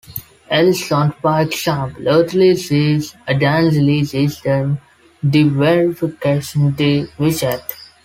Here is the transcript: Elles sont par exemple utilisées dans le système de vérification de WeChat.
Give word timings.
Elles 0.49 0.73
sont 0.75 1.11
par 1.21 1.41
exemple 1.41 2.01
utilisées 2.07 2.97
dans 3.27 3.69
le 3.71 3.91
système 4.03 4.77
de 5.21 5.43
vérification 5.47 6.69
de 6.71 7.07
WeChat. 7.19 7.61